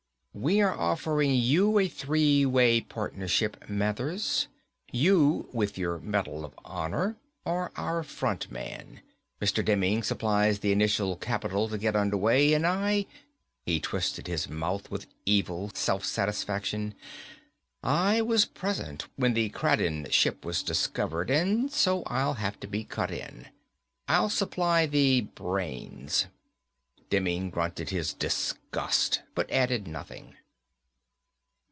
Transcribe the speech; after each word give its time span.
"We 0.33 0.61
are 0.61 0.71
offering 0.73 1.33
you 1.33 1.77
a 1.77 1.89
three 1.89 2.45
way 2.45 2.79
partnership, 2.79 3.65
Mathers. 3.67 4.47
You, 4.89 5.49
with 5.51 5.77
your 5.77 5.99
Medal 5.99 6.45
of 6.45 6.53
Honor, 6.63 7.17
are 7.45 7.69
our 7.75 8.01
front 8.01 8.49
man. 8.49 9.01
Mr. 9.41 9.61
Demming 9.63 10.03
supplies 10.05 10.59
the 10.59 10.71
initial 10.71 11.17
capital 11.17 11.67
to 11.67 11.77
get 11.77 11.97
underway. 11.97 12.53
And 12.53 12.65
I..." 12.65 13.07
He 13.65 13.81
twisted 13.81 14.27
his 14.27 14.47
mouth 14.47 14.89
with 14.89 15.05
evil 15.25 15.69
self 15.73 16.05
satisfaction. 16.05 16.95
"I 17.83 18.21
was 18.21 18.45
present 18.45 19.09
when 19.17 19.33
the 19.33 19.49
Kraden 19.49 20.09
ship 20.13 20.45
was 20.45 20.63
discovered, 20.63 21.29
so 21.73 22.03
I'll 22.05 22.35
have 22.35 22.57
to 22.61 22.67
be 22.67 22.85
cut 22.85 23.11
in. 23.11 23.47
I'll 24.07 24.29
supply 24.29 24.85
the 24.85 25.27
brains." 25.35 26.27
Demming 27.09 27.49
grunted 27.49 27.89
his 27.89 28.13
disgust, 28.13 29.21
but 29.35 29.51
added 29.51 29.85
nothing. 29.85 30.37